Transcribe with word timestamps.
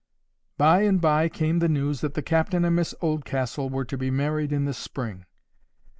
By 0.57 0.81
and 0.81 0.99
by 0.99 1.29
came 1.29 1.59
the 1.59 1.69
news 1.69 2.01
that 2.01 2.15
the 2.15 2.23
captain 2.23 2.65
and 2.65 2.75
Miss 2.75 2.95
Oldcastle 3.03 3.69
were 3.69 3.85
to 3.85 3.97
be 3.99 4.09
married 4.09 4.51
in 4.51 4.65
the 4.65 4.73
spring. 4.73 5.27